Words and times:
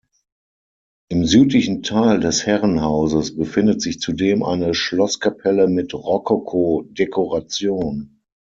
Im 1.09 1.25
südlichen 1.27 1.83
Teil 1.83 2.19
des 2.19 2.47
Herrenhauses 2.47 3.37
befindet 3.37 3.83
sich 3.83 3.99
zudem 3.99 4.41
eine 4.41 4.73
Schlosskapelle 4.73 5.67
mit 5.67 5.93
Rokoko-Dekoration. 5.93 8.19